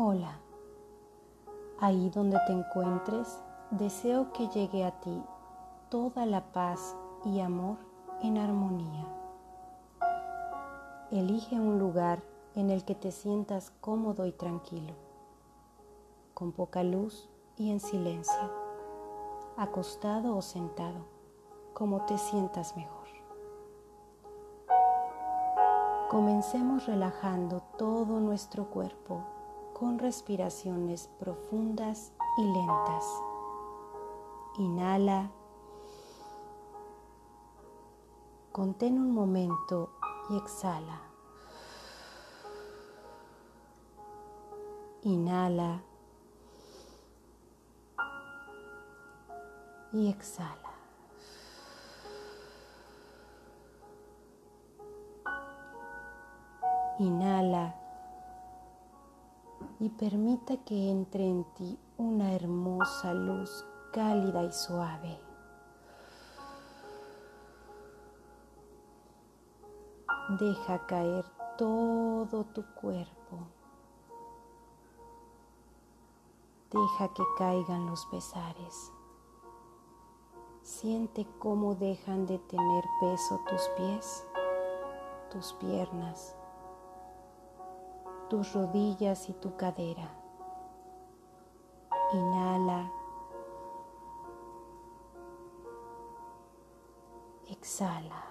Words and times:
Hola, 0.00 0.38
ahí 1.80 2.08
donde 2.10 2.38
te 2.46 2.52
encuentres, 2.52 3.42
deseo 3.72 4.32
que 4.32 4.46
llegue 4.46 4.84
a 4.84 4.92
ti 5.00 5.24
toda 5.88 6.24
la 6.24 6.52
paz 6.52 6.94
y 7.24 7.40
amor 7.40 7.78
en 8.22 8.38
armonía. 8.38 9.04
Elige 11.10 11.58
un 11.58 11.80
lugar 11.80 12.22
en 12.54 12.70
el 12.70 12.84
que 12.84 12.94
te 12.94 13.10
sientas 13.10 13.72
cómodo 13.80 14.24
y 14.26 14.30
tranquilo, 14.30 14.94
con 16.32 16.52
poca 16.52 16.84
luz 16.84 17.28
y 17.56 17.72
en 17.72 17.80
silencio, 17.80 18.52
acostado 19.56 20.36
o 20.36 20.42
sentado, 20.42 21.06
como 21.74 22.02
te 22.02 22.18
sientas 22.18 22.76
mejor. 22.76 23.08
Comencemos 26.08 26.86
relajando 26.86 27.62
todo 27.76 28.20
nuestro 28.20 28.66
cuerpo 28.70 29.24
con 29.78 29.98
respiraciones 29.98 31.08
profundas 31.20 32.12
y 32.36 32.42
lentas. 32.42 33.04
Inhala. 34.58 35.30
Contén 38.50 38.98
un 38.98 39.12
momento 39.12 39.90
y 40.30 40.36
exhala. 40.36 41.00
Inhala. 45.02 45.80
Y 49.92 50.08
exhala. 50.10 50.72
Inhala 56.98 57.87
y 59.80 59.88
permita 59.90 60.56
que 60.64 60.90
entre 60.90 61.24
en 61.24 61.44
ti 61.54 61.78
una 61.96 62.32
hermosa 62.32 63.14
luz 63.14 63.64
cálida 63.92 64.42
y 64.42 64.52
suave. 64.52 65.18
Deja 70.38 70.86
caer 70.86 71.24
todo 71.56 72.44
tu 72.44 72.64
cuerpo. 72.74 73.38
Deja 76.70 77.14
que 77.14 77.22
caigan 77.38 77.86
los 77.86 78.04
pesares. 78.06 78.92
Siente 80.62 81.26
cómo 81.38 81.74
dejan 81.76 82.26
de 82.26 82.38
tener 82.38 82.84
peso 83.00 83.40
tus 83.48 83.62
pies, 83.76 84.26
tus 85.30 85.54
piernas, 85.54 86.36
tus 88.28 88.52
rodillas 88.52 89.28
y 89.28 89.32
tu 89.32 89.56
cadera. 89.56 90.08
Inhala. 92.12 92.90
Exhala. 97.50 98.24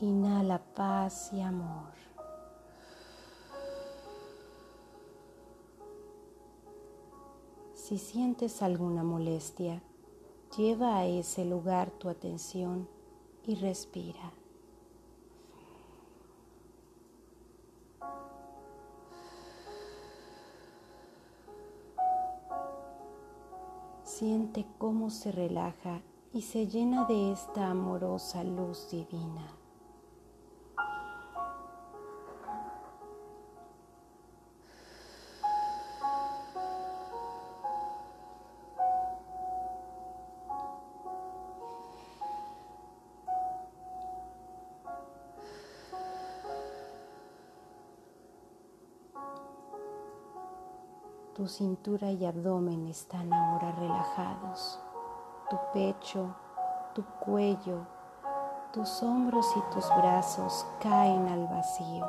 Inhala 0.00 0.58
paz 0.74 1.32
y 1.32 1.40
amor. 1.40 1.92
Si 7.74 7.98
sientes 7.98 8.62
alguna 8.62 9.04
molestia, 9.04 9.80
Lleva 10.56 10.98
a 10.98 11.06
ese 11.06 11.46
lugar 11.46 11.90
tu 11.92 12.10
atención 12.10 12.86
y 13.46 13.54
respira. 13.54 14.32
Siente 24.04 24.66
cómo 24.76 25.08
se 25.08 25.32
relaja 25.32 26.02
y 26.34 26.42
se 26.42 26.66
llena 26.66 27.06
de 27.06 27.32
esta 27.32 27.70
amorosa 27.70 28.44
luz 28.44 28.90
divina. 28.90 29.61
Tu 51.42 51.48
cintura 51.48 52.12
y 52.12 52.24
abdomen 52.24 52.86
están 52.86 53.32
ahora 53.32 53.72
relajados. 53.72 54.78
Tu 55.50 55.58
pecho, 55.72 56.36
tu 56.94 57.04
cuello, 57.18 57.84
tus 58.72 59.02
hombros 59.02 59.44
y 59.56 59.74
tus 59.74 59.88
brazos 59.96 60.64
caen 60.78 61.26
al 61.26 61.48
vacío, 61.48 62.06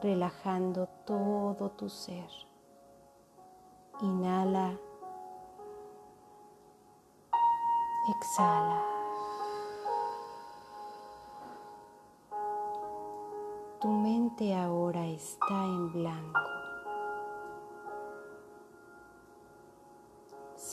relajando 0.00 0.86
todo 1.04 1.72
tu 1.72 1.90
ser. 1.90 2.30
Inhala. 4.00 4.78
Exhala. 8.16 8.82
Tu 13.78 13.88
mente 13.88 14.56
ahora 14.56 15.04
está 15.04 15.64
en 15.66 15.92
blanco. 15.92 16.51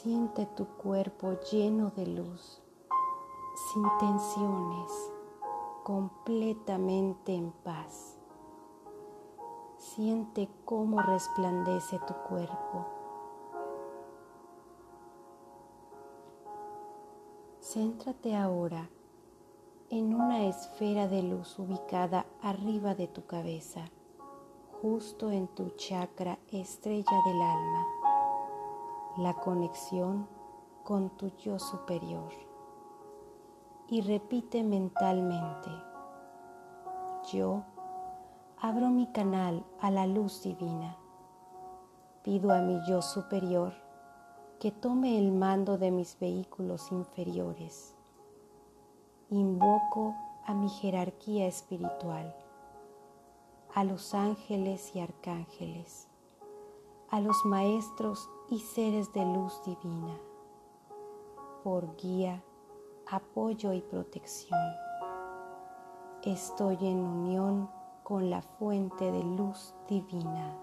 Siente 0.02 0.46
tu 0.46 0.66
cuerpo 0.66 1.34
lleno 1.52 1.92
de 1.94 2.08
luz, 2.08 2.62
sin 3.54 3.84
tensiones, 4.00 5.12
completamente 5.84 7.36
en 7.36 7.52
paz. 7.52 8.18
Siente 9.78 10.48
cómo 10.64 11.02
resplandece 11.02 12.00
tu 12.08 12.14
cuerpo. 12.30 12.86
Céntrate 17.60 18.38
ahora 18.38 18.90
en 19.90 20.16
una 20.16 20.46
esfera 20.46 21.10
de 21.10 21.24
luz 21.24 21.60
ubicada 21.60 22.26
arriba 22.42 22.96
de 22.96 23.10
tu 23.10 23.26
cabeza, 23.26 23.84
justo 24.82 25.30
en 25.30 25.50
tu 25.50 25.72
chakra 25.72 26.40
estrella 26.54 27.18
del 27.26 27.42
alma 27.42 27.99
la 29.20 29.34
conexión 29.34 30.30
con 30.86 31.10
tu 31.18 31.28
yo 31.40 31.60
superior. 31.60 32.32
Y 33.90 34.00
repite 34.00 34.64
mentalmente, 34.64 35.70
yo 37.34 37.66
abro 38.62 38.88
mi 38.90 39.08
canal 39.08 39.66
a 39.82 39.92
la 39.92 40.08
luz 40.08 40.42
divina. 40.42 40.96
Pido 42.24 42.54
a 42.54 42.62
mi 42.62 42.80
yo 42.88 43.02
superior 43.02 43.74
que 44.58 44.72
tome 44.72 45.20
el 45.20 45.34
mando 45.34 45.78
de 45.78 45.92
mis 45.92 46.18
vehículos 46.18 46.90
inferiores. 46.94 47.96
Invoco 49.32 50.16
a 50.46 50.54
mi 50.54 50.70
jerarquía 50.70 51.46
espiritual, 51.46 52.34
a 53.76 53.84
los 53.84 54.14
ángeles 54.14 54.96
y 54.96 55.02
arcángeles, 55.02 56.08
a 57.10 57.20
los 57.20 57.44
maestros 57.44 58.30
y 58.52 58.60
seres 58.60 59.14
de 59.14 59.24
luz 59.26 59.62
divina, 59.64 60.18
por 61.64 61.96
guía, 61.98 62.44
apoyo 63.06 63.74
y 63.74 63.82
protección. 63.82 64.60
Estoy 66.24 66.78
en 66.82 67.00
unión 67.00 67.70
con 68.04 68.32
la 68.32 68.42
fuente 68.42 69.12
de 69.12 69.24
luz 69.24 69.76
divina. 69.88 70.56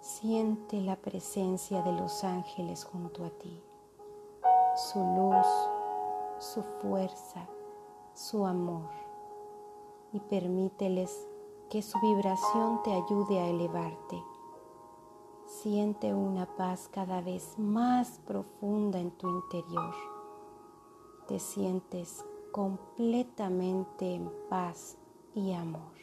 Siente 0.00 0.80
la 0.80 0.96
presencia 0.96 1.82
de 1.82 1.92
los 1.92 2.22
ángeles 2.22 2.84
junto 2.84 3.24
a 3.24 3.30
ti, 3.30 3.60
su 4.76 5.00
luz, 5.00 5.46
su 6.38 6.62
fuerza, 6.62 7.48
su 8.14 8.46
amor 8.46 8.90
y 10.12 10.20
permíteles 10.20 11.28
que 11.70 11.82
su 11.82 11.98
vibración 12.00 12.82
te 12.82 12.92
ayude 12.92 13.40
a 13.40 13.48
elevarte. 13.48 14.22
Siente 15.46 16.12
una 16.14 16.46
paz 16.56 16.88
cada 16.92 17.20
vez 17.20 17.58
más 17.58 18.20
profunda 18.26 18.98
en 18.98 19.10
tu 19.12 19.28
interior. 19.28 19.94
Te 21.26 21.38
sientes 21.38 22.24
completamente 22.52 24.14
en 24.14 24.30
paz 24.48 24.96
y 25.34 25.52
amor. 25.52 25.96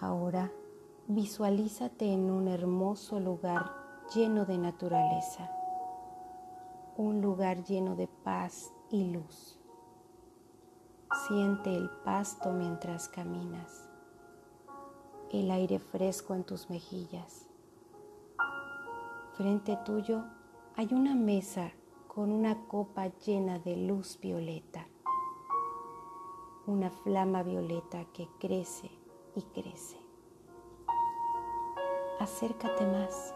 Ahora 0.00 0.50
visualízate 1.06 2.12
en 2.12 2.30
un 2.30 2.48
hermoso 2.48 3.20
lugar 3.20 3.81
lleno 4.14 4.44
de 4.44 4.58
naturaleza, 4.58 5.50
un 6.96 7.20
lugar 7.20 7.64
lleno 7.64 7.96
de 7.96 8.08
paz 8.08 8.72
y 8.90 9.04
luz. 9.04 9.58
Siente 11.26 11.74
el 11.74 11.88
pasto 12.04 12.52
mientras 12.52 13.08
caminas, 13.08 13.88
el 15.30 15.50
aire 15.50 15.78
fresco 15.78 16.34
en 16.34 16.44
tus 16.44 16.68
mejillas. 16.68 17.48
Frente 19.34 19.78
tuyo 19.84 20.24
hay 20.76 20.92
una 20.92 21.14
mesa 21.14 21.72
con 22.06 22.30
una 22.30 22.66
copa 22.66 23.06
llena 23.24 23.58
de 23.58 23.76
luz 23.76 24.18
violeta, 24.20 24.86
una 26.66 26.90
flama 26.90 27.42
violeta 27.42 28.04
que 28.12 28.28
crece 28.38 28.90
y 29.34 29.42
crece. 29.42 29.98
Acércate 32.20 32.86
más, 32.86 33.34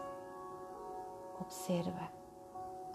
observa, 1.39 2.11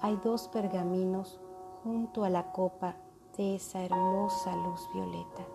hay 0.00 0.17
dos 0.17 0.49
pergaminos 0.49 1.41
junto 1.83 2.25
a 2.25 2.31
la 2.31 2.53
copa 2.53 2.97
de 3.37 3.56
esa 3.56 3.83
hermosa 3.83 4.55
luz 4.56 4.89
violeta. 4.93 5.47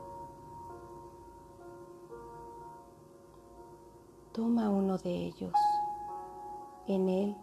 Toma 4.32 4.70
uno 4.70 4.98
de 4.98 5.26
ellos. 5.26 5.54
En 6.86 7.10
él 7.10 7.36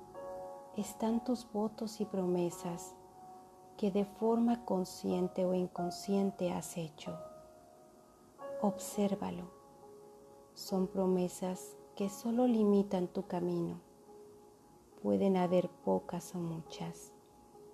están 0.76 1.22
tus 1.24 1.50
votos 1.52 2.00
y 2.00 2.04
promesas 2.04 2.94
que 3.76 3.90
de 3.90 4.04
forma 4.04 4.64
consciente 4.64 5.44
o 5.44 5.54
inconsciente 5.54 6.52
has 6.52 6.76
hecho. 6.76 7.16
Obsérvalo. 8.62 9.50
Son 10.54 10.86
promesas 10.86 11.76
que 11.96 12.08
solo 12.08 12.46
limitan 12.46 13.08
tu 13.08 13.26
camino. 13.26 13.80
Pueden 15.04 15.36
haber 15.36 15.68
pocas 15.68 16.34
o 16.34 16.38
muchas. 16.38 17.12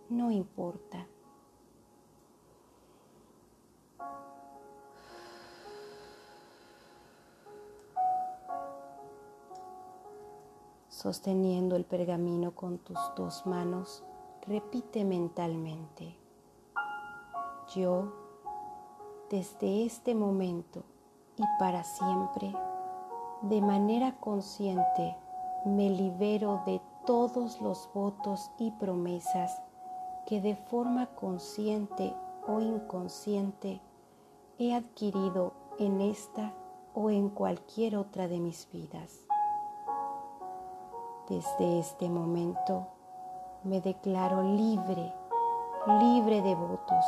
No 0.08 0.32
importa. 0.32 1.06
Sosteniendo 10.88 11.76
el 11.76 11.84
pergamino 11.84 12.50
con 12.56 12.78
tus 12.78 12.98
dos 13.14 13.46
manos, 13.46 14.02
repite 14.48 15.04
mentalmente, 15.04 16.18
yo, 17.76 18.12
desde 19.30 19.84
este 19.86 20.16
momento 20.16 20.82
y 21.36 21.44
para 21.60 21.84
siempre, 21.84 22.52
de 23.42 23.62
manera 23.62 24.18
consciente, 24.18 25.16
me 25.64 25.90
libero 25.90 26.62
de 26.66 26.80
todos 27.06 27.60
los 27.60 27.88
votos 27.94 28.50
y 28.58 28.70
promesas 28.72 29.62
que 30.26 30.40
de 30.40 30.54
forma 30.54 31.06
consciente 31.06 32.14
o 32.46 32.60
inconsciente 32.60 33.80
he 34.58 34.74
adquirido 34.74 35.52
en 35.78 36.00
esta 36.00 36.52
o 36.94 37.10
en 37.10 37.30
cualquier 37.30 37.96
otra 37.96 38.28
de 38.28 38.40
mis 38.40 38.68
vidas. 38.70 39.26
Desde 41.28 41.78
este 41.78 42.10
momento 42.10 42.88
me 43.62 43.80
declaro 43.80 44.42
libre, 44.42 45.14
libre 46.00 46.42
de 46.42 46.54
votos, 46.54 47.04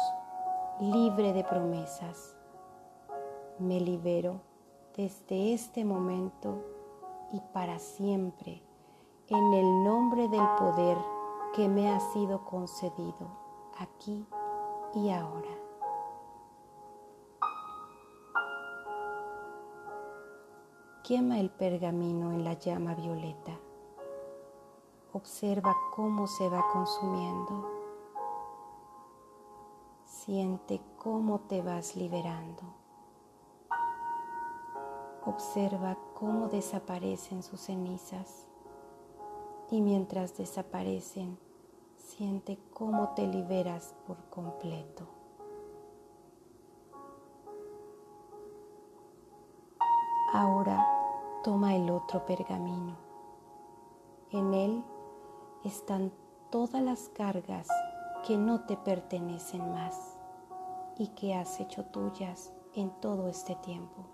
libre 0.80 1.32
de 1.32 1.44
promesas. 1.44 2.36
Me 3.58 3.80
libero 3.80 4.40
desde 4.96 5.52
este 5.52 5.84
momento 5.84 6.62
y 7.32 7.40
para 7.52 7.78
siempre 7.78 8.62
en 9.28 9.54
el 9.54 9.84
nombre 9.84 10.28
del 10.28 10.46
poder 10.58 10.98
que 11.54 11.69
me 11.69 11.90
ha 11.90 12.00
sido 12.00 12.44
concedido 12.44 13.28
aquí 13.78 14.26
y 14.94 15.10
ahora. 15.10 15.50
Quema 21.04 21.40
el 21.40 21.50
pergamino 21.50 22.30
en 22.30 22.44
la 22.44 22.54
llama 22.54 22.94
violeta 22.94 23.58
Observa 25.14 25.76
cómo 25.94 26.26
se 26.26 26.48
va 26.48 26.64
consumiendo. 26.72 27.68
Siente 30.06 30.80
cómo 30.96 31.40
te 31.40 31.60
vas 31.60 31.96
liberando. 31.96 32.62
Observa 35.26 35.98
cómo 36.14 36.48
desaparecen 36.48 37.42
sus 37.42 37.60
cenizas 37.60 38.48
y 39.72 39.80
mientras 39.80 40.36
desaparecen, 40.36 41.38
siente 41.96 42.58
cómo 42.74 43.14
te 43.14 43.26
liberas 43.26 43.94
por 44.06 44.19
completo. 44.28 45.08
Ahora 50.34 50.86
toma 51.42 51.74
el 51.74 51.88
otro 51.88 52.26
pergamino. 52.26 52.98
En 54.30 54.52
él 54.52 54.84
están 55.64 56.12
todas 56.50 56.82
las 56.82 57.08
cargas 57.08 57.66
que 58.26 58.36
no 58.36 58.66
te 58.66 58.76
pertenecen 58.76 59.72
más 59.72 60.18
y 60.98 61.08
que 61.08 61.34
has 61.34 61.60
hecho 61.60 61.86
tuyas 61.86 62.52
en 62.75 62.90
todo 63.00 63.26
este 63.26 63.54
tiempo. 63.56 64.04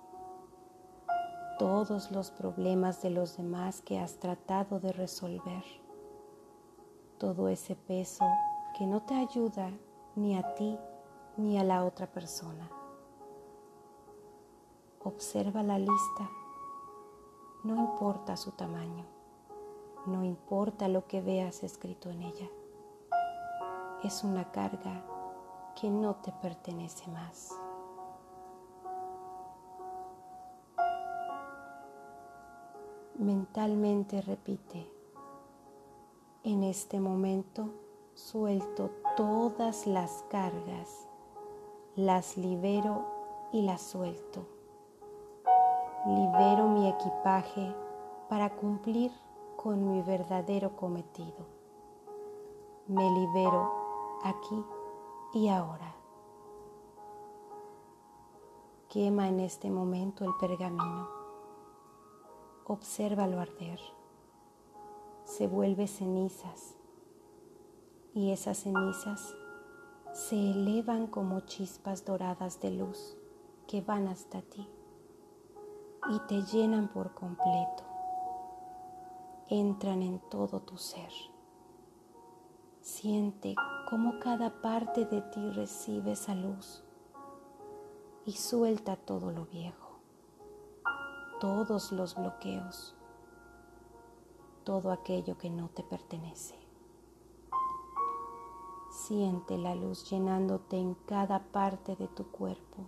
Todos 1.59 2.11
los 2.11 2.31
problemas 2.31 3.03
de 3.03 3.11
los 3.11 3.37
demás 3.37 3.83
que 3.83 3.99
has 3.99 4.19
tratado 4.19 4.81
de 4.81 4.93
resolver. 4.93 5.65
Todo 7.19 7.49
ese 7.49 7.75
peso 7.75 8.25
que 8.77 8.87
no 8.87 9.03
te 9.03 9.15
ayuda 9.15 9.71
ni 10.15 10.37
a 10.37 10.55
ti 10.55 10.79
ni 11.37 11.59
a 11.59 11.65
la 11.65 11.85
otra 11.85 12.07
persona. 12.07 12.71
Observa 15.03 15.63
la 15.63 15.79
lista, 15.79 16.31
no 17.65 17.77
importa 17.77 18.37
su 18.37 18.53
tamaño 18.53 19.19
no 20.09 20.25
importa 20.25 20.89
lo 20.89 21.07
que 21.07 21.21
veas 21.21 21.63
escrito 21.63 22.11
en 22.11 22.23
ella. 22.23 22.49
Es 24.03 24.25
una 24.25 24.51
carga 24.51 25.05
que 25.79 25.91
no 25.91 26.17
te 26.17 26.33
pertenece 26.33 27.11
más. 27.11 27.53
Mentalmente 33.19 34.23
repite, 34.23 34.89
en 36.45 36.63
este 36.63 37.01
momento 37.01 37.69
suelto 38.15 38.93
todas 39.17 39.89
las 39.89 40.25
cargas, 40.31 41.09
las 41.97 42.37
libero 42.37 43.05
y 43.53 43.63
las 43.63 43.83
suelto. 43.83 44.47
Libero 46.07 46.69
mi 46.69 46.89
equipaje 46.89 47.75
para 48.29 48.55
cumplir 48.55 49.11
con 49.57 49.91
mi 49.91 50.01
verdadero 50.01 50.77
cometido. 50.77 51.45
Me 52.87 53.03
libero 53.03 53.73
aquí 54.23 54.65
y 55.35 55.49
ahora. 55.49 55.93
Quema 58.89 59.27
en 59.27 59.41
este 59.41 59.71
momento 59.71 60.25
el 60.25 60.31
pergamino. 60.39 61.18
Obsérvalo 62.69 63.41
arder. 63.41 63.81
Se 65.25 65.47
vuelve 65.47 65.89
cenizas 65.89 66.77
y 68.15 68.31
esas 68.31 68.59
cenizas 68.59 69.35
se 70.13 70.37
elevan 70.37 71.07
como 71.07 71.41
chispas 71.41 72.05
doradas 72.05 72.61
de 72.61 72.71
luz 72.71 73.17
que 73.67 73.81
van 73.81 74.07
hasta 74.07 74.41
ti 74.43 74.69
y 76.11 76.19
te 76.29 76.43
llenan 76.43 76.89
por 76.89 77.13
completo 77.15 77.89
entran 79.51 80.03
en 80.03 80.19
todo 80.19 80.61
tu 80.61 80.77
ser. 80.77 81.11
Siente 82.81 83.55
cómo 83.89 84.19
cada 84.21 84.61
parte 84.61 85.07
de 85.07 85.23
ti 85.23 85.51
recibe 85.51 86.13
esa 86.13 86.35
luz 86.35 86.83
y 88.27 88.33
suelta 88.33 88.97
todo 88.97 89.31
lo 89.31 89.47
viejo, 89.47 89.88
todos 91.41 91.93
los 91.93 92.17
bloqueos, 92.17 92.97
todo 94.65 94.91
aquello 94.91 95.39
que 95.39 95.51
no 95.51 95.69
te 95.69 95.85
pertenece. 95.85 96.59
Siente 98.91 99.57
la 99.57 99.75
luz 99.75 100.11
llenándote 100.11 100.77
en 100.77 100.95
cada 101.07 101.39
parte 101.39 101.95
de 101.95 102.09
tu 102.09 102.27
cuerpo. 102.31 102.87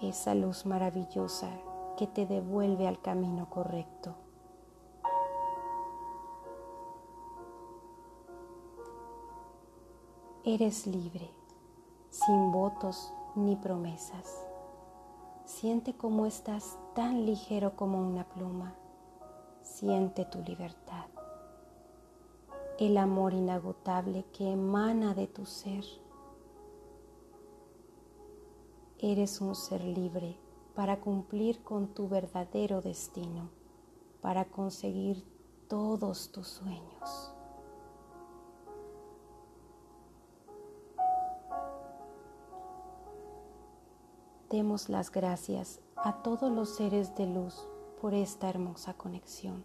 Esa 0.00 0.34
luz 0.34 0.66
maravillosa 0.66 1.50
que 1.96 2.06
te 2.06 2.26
devuelve 2.26 2.86
al 2.86 3.00
camino 3.00 3.50
correcto. 3.50 4.14
Eres 10.44 10.86
libre, 10.86 11.30
sin 12.10 12.52
votos 12.52 13.12
ni 13.34 13.56
promesas. 13.56 14.46
Siente 15.44 15.94
cómo 15.94 16.26
estás 16.26 16.78
tan 16.94 17.26
ligero 17.26 17.76
como 17.76 18.00
una 18.00 18.24
pluma. 18.24 18.74
Siente 19.62 20.24
tu 20.24 20.40
libertad, 20.42 21.06
el 22.78 22.96
amor 22.96 23.34
inagotable 23.34 24.24
que 24.32 24.52
emana 24.52 25.14
de 25.14 25.26
tu 25.26 25.46
ser. 25.46 25.84
Eres 28.98 29.40
un 29.40 29.54
ser 29.54 29.82
libre 29.84 30.38
para 30.74 31.00
cumplir 31.00 31.62
con 31.62 31.88
tu 31.88 32.08
verdadero 32.08 32.80
destino, 32.80 33.50
para 34.20 34.46
conseguir 34.46 35.24
todos 35.68 36.32
tus 36.32 36.48
sueños. 36.48 37.33
Demos 44.54 44.88
las 44.88 45.10
gracias 45.10 45.80
a 45.96 46.22
todos 46.22 46.48
los 46.48 46.76
seres 46.76 47.16
de 47.16 47.26
luz 47.26 47.66
por 48.00 48.14
esta 48.14 48.48
hermosa 48.48 48.94
conexión. 48.94 49.64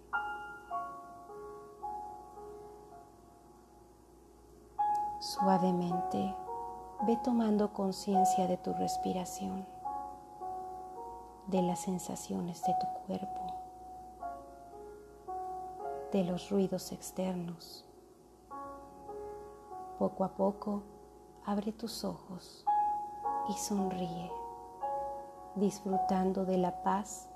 Suavemente 5.19 6.36
ve 7.05 7.19
tomando 7.24 7.72
conciencia 7.72 8.48
de 8.48 8.58
tu 8.58 8.74
respiración, 8.74 9.67
de 11.46 11.62
las 11.62 11.81
sensaciones 11.81 12.63
de 12.63 12.74
tu 12.81 12.88
cuerpo, 13.05 13.53
de 16.12 16.24
los 16.24 16.50
ruidos 16.50 16.91
externos. 16.91 17.86
Poco 20.00 20.24
a 20.24 20.29
poco 20.29 20.81
abre 21.46 21.74
tus 21.74 22.03
ojos 22.03 22.65
y 23.50 23.53
sonríe 23.53 24.31
disfrutando 25.56 26.46
de 26.46 26.58
la 26.58 26.72
paz 26.84 27.27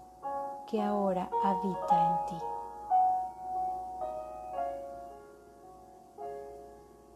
que 0.67 0.81
ahora 0.81 1.29
habita 1.43 2.07
en 2.07 2.25
ti. 2.25 2.45